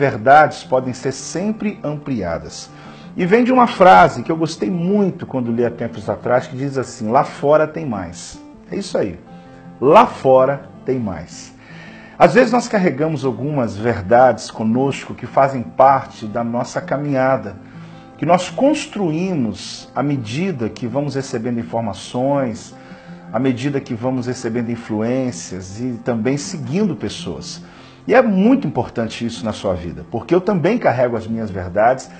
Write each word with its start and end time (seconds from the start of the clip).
verdades 0.00 0.64
podem 0.64 0.92
ser 0.92 1.12
sempre 1.12 1.78
ampliadas. 1.84 2.68
E 3.16 3.24
vem 3.24 3.44
de 3.44 3.52
uma 3.52 3.68
frase 3.68 4.24
que 4.24 4.32
eu 4.32 4.36
gostei 4.36 4.68
muito 4.68 5.24
quando 5.24 5.52
li 5.52 5.64
há 5.64 5.70
tempos 5.70 6.08
atrás, 6.08 6.48
que 6.48 6.56
diz 6.56 6.76
assim: 6.76 7.12
lá 7.12 7.22
fora 7.22 7.64
tem 7.68 7.86
mais. 7.86 8.42
É 8.72 8.74
isso 8.74 8.98
aí. 8.98 9.20
Lá 9.80 10.04
fora 10.04 10.68
tem 10.84 10.98
mais. 10.98 11.54
Às 12.18 12.34
vezes 12.34 12.50
nós 12.50 12.66
carregamos 12.66 13.24
algumas 13.24 13.76
verdades 13.76 14.50
conosco 14.50 15.14
que 15.14 15.26
fazem 15.26 15.62
parte 15.62 16.26
da 16.26 16.42
nossa 16.42 16.80
caminhada, 16.80 17.54
que 18.18 18.26
nós 18.26 18.50
construímos 18.50 19.88
à 19.94 20.02
medida 20.02 20.68
que 20.68 20.88
vamos 20.88 21.14
recebendo 21.14 21.60
informações, 21.60 22.74
à 23.32 23.38
medida 23.38 23.80
que 23.80 23.94
vamos 23.94 24.26
recebendo 24.26 24.72
influências 24.72 25.78
e 25.78 26.00
também 26.04 26.36
seguindo 26.36 26.96
pessoas. 26.96 27.62
E 28.06 28.14
é 28.14 28.20
muito 28.20 28.66
importante 28.66 29.24
isso 29.24 29.44
na 29.44 29.52
sua 29.52 29.74
vida, 29.74 30.04
porque 30.10 30.34
eu 30.34 30.40
também 30.40 30.78
carrego 30.78 31.16
as 31.16 31.26
minhas 31.26 31.50
verdades, 31.50 32.10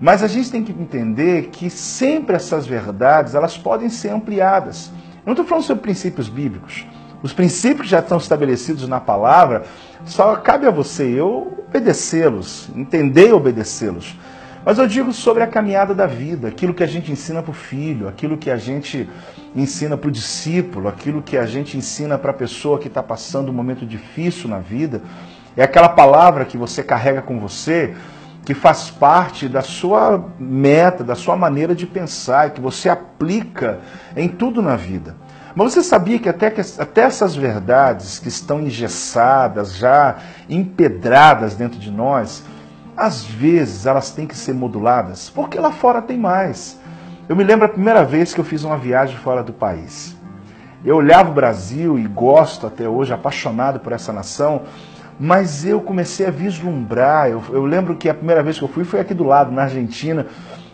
mas 0.00 0.22
a 0.22 0.28
gente 0.28 0.50
tem 0.50 0.64
que 0.64 0.72
entender 0.72 1.48
que 1.50 1.70
sempre 1.70 2.34
essas 2.34 2.66
verdades 2.66 3.34
elas 3.34 3.56
podem 3.56 3.88
ser 3.88 4.10
ampliadas. 4.10 4.90
Eu 5.18 5.26
não 5.26 5.32
estou 5.32 5.46
falando 5.46 5.64
sobre 5.64 5.82
princípios 5.82 6.28
bíblicos. 6.28 6.86
Os 7.22 7.32
princípios 7.32 7.82
que 7.82 7.90
já 7.90 7.98
estão 7.98 8.18
estabelecidos 8.18 8.86
na 8.88 9.00
palavra, 9.00 9.64
só 10.04 10.36
cabe 10.36 10.66
a 10.66 10.70
você 10.70 11.04
eu 11.04 11.64
obedecê-los, 11.68 12.68
entender 12.74 13.28
e 13.28 13.32
obedecê-los. 13.32 14.16
Mas 14.64 14.78
eu 14.78 14.86
digo 14.86 15.12
sobre 15.12 15.42
a 15.42 15.46
caminhada 15.46 15.94
da 15.94 16.06
vida, 16.06 16.48
aquilo 16.48 16.74
que 16.74 16.82
a 16.82 16.86
gente 16.86 17.10
ensina 17.10 17.42
para 17.42 17.50
o 17.50 17.54
filho, 17.54 18.08
aquilo 18.08 18.36
que 18.36 18.50
a 18.50 18.56
gente 18.56 19.08
ensina 19.54 19.96
para 19.96 20.08
o 20.08 20.10
discípulo, 20.10 20.88
aquilo 20.88 21.22
que 21.22 21.36
a 21.36 21.46
gente 21.46 21.76
ensina 21.76 22.18
para 22.18 22.32
a 22.32 22.34
pessoa 22.34 22.78
que 22.78 22.88
está 22.88 23.02
passando 23.02 23.50
um 23.50 23.54
momento 23.54 23.86
difícil 23.86 24.48
na 24.48 24.58
vida. 24.58 25.00
É 25.56 25.62
aquela 25.62 25.88
palavra 25.88 26.44
que 26.44 26.56
você 26.56 26.82
carrega 26.82 27.22
com 27.22 27.38
você, 27.40 27.94
que 28.44 28.54
faz 28.54 28.90
parte 28.90 29.48
da 29.48 29.62
sua 29.62 30.32
meta, 30.38 31.04
da 31.04 31.14
sua 31.14 31.36
maneira 31.36 31.74
de 31.74 31.86
pensar, 31.86 32.50
que 32.50 32.60
você 32.60 32.88
aplica 32.88 33.80
em 34.16 34.28
tudo 34.28 34.62
na 34.62 34.76
vida. 34.76 35.16
Mas 35.54 35.72
você 35.72 35.82
sabia 35.82 36.18
que 36.18 36.28
até, 36.28 36.50
que 36.50 36.60
até 36.60 37.02
essas 37.02 37.34
verdades 37.34 38.18
que 38.18 38.28
estão 38.28 38.60
engessadas, 38.60 39.76
já 39.76 40.16
empedradas 40.48 41.54
dentro 41.54 41.78
de 41.78 41.90
nós, 41.90 42.44
às 42.98 43.24
vezes 43.24 43.86
elas 43.86 44.10
têm 44.10 44.26
que 44.26 44.36
ser 44.36 44.52
moduladas, 44.52 45.30
porque 45.30 45.58
lá 45.60 45.70
fora 45.70 46.02
tem 46.02 46.18
mais. 46.18 46.78
Eu 47.28 47.36
me 47.36 47.44
lembro 47.44 47.64
a 47.64 47.68
primeira 47.68 48.04
vez 48.04 48.34
que 48.34 48.40
eu 48.40 48.44
fiz 48.44 48.64
uma 48.64 48.76
viagem 48.76 49.16
fora 49.18 49.40
do 49.40 49.52
país. 49.52 50.16
Eu 50.84 50.96
olhava 50.96 51.30
o 51.30 51.34
Brasil 51.34 51.96
e 51.96 52.02
gosto 52.08 52.66
até 52.66 52.88
hoje, 52.88 53.12
apaixonado 53.12 53.78
por 53.78 53.92
essa 53.92 54.12
nação, 54.12 54.62
mas 55.18 55.64
eu 55.64 55.80
comecei 55.80 56.26
a 56.26 56.30
vislumbrar. 56.30 57.28
Eu, 57.28 57.40
eu, 57.50 57.64
lembro 57.64 57.94
que 57.94 58.08
a 58.08 58.14
primeira 58.14 58.42
vez 58.42 58.58
que 58.58 58.64
eu 58.64 58.68
fui 58.68 58.82
foi 58.82 58.98
aqui 58.98 59.14
do 59.14 59.24
lado, 59.24 59.52
na 59.52 59.62
Argentina, 59.62 60.26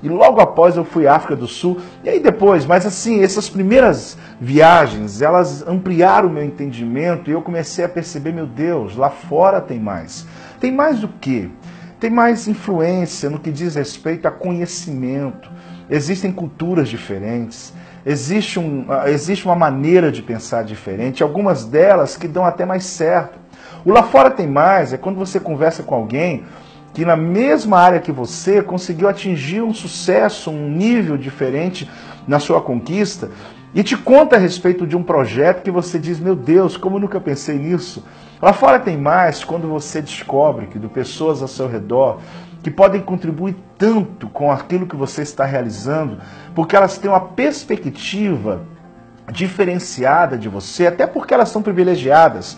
e 0.00 0.08
logo 0.08 0.40
após 0.40 0.76
eu 0.76 0.84
fui 0.84 1.08
à 1.08 1.16
África 1.16 1.34
do 1.34 1.48
Sul, 1.48 1.80
e 2.04 2.08
aí 2.08 2.20
depois, 2.20 2.66
mas 2.66 2.86
assim, 2.86 3.22
essas 3.22 3.48
primeiras 3.48 4.16
viagens, 4.40 5.22
elas 5.22 5.66
ampliaram 5.66 6.28
o 6.28 6.32
meu 6.32 6.44
entendimento 6.44 7.30
e 7.30 7.32
eu 7.32 7.42
comecei 7.42 7.84
a 7.84 7.88
perceber, 7.88 8.32
meu 8.32 8.46
Deus, 8.46 8.96
lá 8.96 9.10
fora 9.10 9.60
tem 9.60 9.80
mais. 9.80 10.24
Tem 10.60 10.70
mais 10.70 11.00
do 11.00 11.08
que? 11.08 11.50
Tem 12.02 12.10
mais 12.10 12.48
influência 12.48 13.30
no 13.30 13.38
que 13.38 13.52
diz 13.52 13.76
respeito 13.76 14.26
a 14.26 14.30
conhecimento. 14.32 15.48
Existem 15.88 16.32
culturas 16.32 16.88
diferentes, 16.88 17.72
existe, 18.04 18.58
um, 18.58 18.86
existe 19.06 19.44
uma 19.44 19.54
maneira 19.54 20.10
de 20.10 20.20
pensar 20.20 20.64
diferente, 20.64 21.22
algumas 21.22 21.64
delas 21.64 22.16
que 22.16 22.26
dão 22.26 22.44
até 22.44 22.66
mais 22.66 22.84
certo. 22.86 23.38
O 23.84 23.92
lá 23.92 24.02
fora 24.02 24.32
tem 24.32 24.48
mais 24.48 24.92
é 24.92 24.98
quando 24.98 25.14
você 25.14 25.38
conversa 25.38 25.84
com 25.84 25.94
alguém 25.94 26.42
que 26.92 27.04
na 27.04 27.16
mesma 27.16 27.78
área 27.78 28.00
que 28.00 28.12
você 28.12 28.62
conseguiu 28.62 29.08
atingir 29.08 29.62
um 29.62 29.72
sucesso, 29.72 30.50
um 30.50 30.68
nível 30.68 31.16
diferente 31.16 31.90
na 32.26 32.38
sua 32.38 32.60
conquista 32.60 33.30
e 33.74 33.82
te 33.82 33.96
conta 33.96 34.36
a 34.36 34.38
respeito 34.38 34.86
de 34.86 34.96
um 34.96 35.02
projeto 35.02 35.62
que 35.62 35.70
você 35.70 35.98
diz: 35.98 36.20
Meu 36.20 36.36
Deus, 36.36 36.76
como 36.76 36.98
nunca 36.98 37.20
pensei 37.20 37.56
nisso. 37.56 38.04
Lá 38.40 38.52
fora 38.52 38.78
tem 38.78 38.96
mais 38.96 39.44
quando 39.44 39.68
você 39.68 40.02
descobre 40.02 40.66
que 40.66 40.78
de 40.78 40.88
pessoas 40.88 41.40
ao 41.40 41.48
seu 41.48 41.68
redor 41.68 42.20
que 42.62 42.70
podem 42.70 43.00
contribuir 43.00 43.56
tanto 43.76 44.28
com 44.28 44.50
aquilo 44.50 44.86
que 44.86 44.94
você 44.94 45.22
está 45.22 45.44
realizando, 45.44 46.18
porque 46.54 46.76
elas 46.76 46.98
têm 46.98 47.10
uma 47.10 47.20
perspectiva 47.20 48.62
diferenciada 49.32 50.36
de 50.36 50.48
você, 50.48 50.86
até 50.86 51.06
porque 51.06 51.34
elas 51.34 51.48
são 51.48 51.62
privilegiadas. 51.62 52.56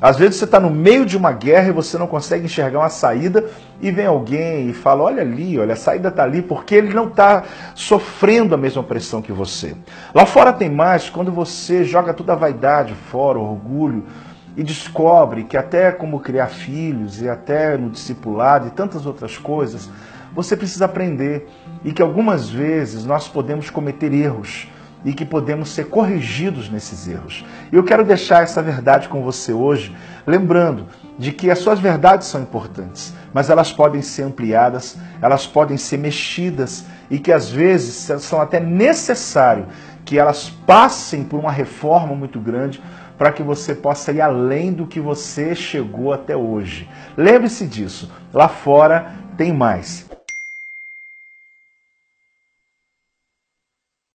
Às 0.00 0.18
vezes 0.18 0.36
você 0.36 0.44
está 0.44 0.60
no 0.60 0.70
meio 0.70 1.06
de 1.06 1.16
uma 1.16 1.32
guerra 1.32 1.68
e 1.68 1.72
você 1.72 1.96
não 1.96 2.06
consegue 2.06 2.44
enxergar 2.44 2.80
uma 2.80 2.88
saída 2.90 3.46
e 3.80 3.90
vem 3.90 4.06
alguém 4.06 4.68
e 4.68 4.72
fala: 4.74 5.04
Olha 5.04 5.22
ali, 5.22 5.58
olha, 5.58 5.72
a 5.72 5.76
saída 5.76 6.08
está 6.08 6.22
ali, 6.22 6.42
porque 6.42 6.74
ele 6.74 6.92
não 6.92 7.08
está 7.08 7.44
sofrendo 7.74 8.54
a 8.54 8.58
mesma 8.58 8.82
pressão 8.82 9.22
que 9.22 9.32
você. 9.32 9.74
Lá 10.14 10.26
fora 10.26 10.52
tem 10.52 10.68
mais 10.68 11.08
quando 11.08 11.32
você 11.32 11.82
joga 11.82 12.12
toda 12.12 12.34
a 12.34 12.36
vaidade 12.36 12.94
fora, 13.10 13.38
o 13.38 13.50
orgulho, 13.50 14.04
e 14.54 14.62
descobre 14.62 15.44
que 15.44 15.56
até 15.56 15.90
como 15.90 16.20
criar 16.20 16.48
filhos 16.48 17.22
e 17.22 17.28
até 17.28 17.76
no 17.76 17.88
discipulado 17.88 18.68
e 18.68 18.70
tantas 18.70 19.06
outras 19.06 19.38
coisas, 19.38 19.88
você 20.34 20.56
precisa 20.56 20.84
aprender 20.84 21.48
e 21.82 21.92
que 21.92 22.02
algumas 22.02 22.50
vezes 22.50 23.06
nós 23.06 23.28
podemos 23.28 23.70
cometer 23.70 24.12
erros 24.12 24.68
e 25.04 25.12
que 25.12 25.24
podemos 25.24 25.70
ser 25.70 25.86
corrigidos 25.86 26.68
nesses 26.68 27.06
erros. 27.06 27.44
E 27.72 27.76
eu 27.76 27.84
quero 27.84 28.04
deixar 28.04 28.42
essa 28.42 28.62
verdade 28.62 29.08
com 29.08 29.22
você 29.22 29.52
hoje, 29.52 29.94
lembrando 30.26 30.86
de 31.18 31.32
que 31.32 31.50
as 31.50 31.58
suas 31.58 31.78
verdades 31.78 32.26
são 32.26 32.42
importantes, 32.42 33.14
mas 33.32 33.48
elas 33.48 33.72
podem 33.72 34.02
ser 34.02 34.22
ampliadas, 34.22 34.96
elas 35.22 35.46
podem 35.46 35.76
ser 35.76 35.98
mexidas 35.98 36.84
e 37.10 37.18
que 37.18 37.32
às 37.32 37.48
vezes 37.50 37.94
são 38.22 38.40
até 38.40 38.60
necessário 38.60 39.66
que 40.04 40.18
elas 40.18 40.50
passem 40.66 41.24
por 41.24 41.38
uma 41.38 41.50
reforma 41.50 42.14
muito 42.14 42.38
grande 42.38 42.82
para 43.18 43.32
que 43.32 43.42
você 43.42 43.74
possa 43.74 44.12
ir 44.12 44.20
além 44.20 44.72
do 44.72 44.86
que 44.86 45.00
você 45.00 45.54
chegou 45.54 46.12
até 46.12 46.36
hoje. 46.36 46.88
Lembre-se 47.16 47.66
disso, 47.66 48.10
lá 48.32 48.48
fora 48.48 49.12
tem 49.36 49.52
mais. 49.52 50.15